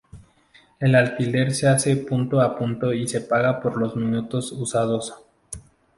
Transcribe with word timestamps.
El 0.79 0.95
alquiler 0.95 1.53
se 1.53 1.67
hace 1.67 1.95
punto 1.97 2.41
a 2.41 2.57
punto 2.57 2.91
y 2.91 3.07
se 3.07 3.21
paga 3.21 3.61
por 3.61 3.77
los 3.77 3.95
minutos 3.95 4.51
usados. 4.51 5.13